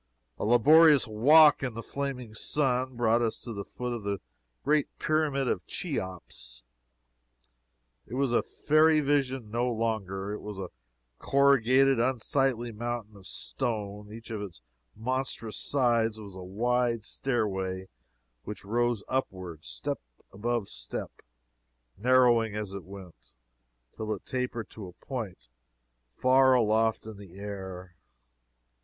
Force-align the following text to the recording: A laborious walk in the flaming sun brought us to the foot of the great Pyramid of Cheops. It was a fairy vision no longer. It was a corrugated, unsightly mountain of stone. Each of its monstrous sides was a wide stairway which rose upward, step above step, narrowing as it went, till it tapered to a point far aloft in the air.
A 0.39 0.45
laborious 0.45 1.07
walk 1.07 1.61
in 1.61 1.75
the 1.75 1.83
flaming 1.83 2.33
sun 2.33 2.95
brought 2.95 3.21
us 3.21 3.39
to 3.41 3.53
the 3.53 3.63
foot 3.63 3.93
of 3.93 4.01
the 4.03 4.19
great 4.63 4.87
Pyramid 4.97 5.47
of 5.47 5.67
Cheops. 5.67 6.63
It 8.07 8.15
was 8.15 8.33
a 8.33 8.41
fairy 8.41 8.99
vision 8.99 9.51
no 9.51 9.71
longer. 9.71 10.33
It 10.33 10.39
was 10.41 10.57
a 10.57 10.71
corrugated, 11.19 11.99
unsightly 11.99 12.71
mountain 12.71 13.15
of 13.15 13.27
stone. 13.27 14.11
Each 14.11 14.31
of 14.31 14.41
its 14.41 14.63
monstrous 14.95 15.57
sides 15.57 16.19
was 16.19 16.35
a 16.35 16.41
wide 16.41 17.03
stairway 17.03 17.87
which 18.43 18.65
rose 18.65 19.03
upward, 19.07 19.63
step 19.63 19.99
above 20.31 20.67
step, 20.67 21.11
narrowing 21.95 22.55
as 22.55 22.73
it 22.73 22.85
went, 22.85 23.33
till 23.95 24.11
it 24.15 24.25
tapered 24.25 24.71
to 24.71 24.87
a 24.87 24.93
point 24.93 25.47
far 26.09 26.55
aloft 26.55 27.05
in 27.05 27.17
the 27.17 27.35
air. 27.37 27.95